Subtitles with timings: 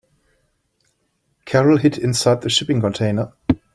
[1.45, 3.33] Carol hid inside the shipping container.